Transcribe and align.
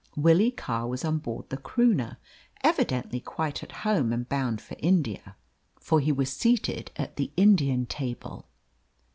Willie 0.15 0.49
Carr 0.49 0.87
was 0.87 1.05
on 1.05 1.19
board 1.19 1.49
the 1.49 1.57
Croonah, 1.57 2.17
evidently 2.63 3.19
quite 3.19 3.61
at 3.61 3.71
home, 3.85 4.11
and 4.11 4.27
bound 4.27 4.59
for 4.59 4.75
India, 4.79 5.35
for 5.79 5.99
he 5.99 6.11
was 6.11 6.33
seated 6.33 6.89
at 6.95 7.17
the 7.17 7.31
Indian 7.37 7.85
table. 7.85 8.47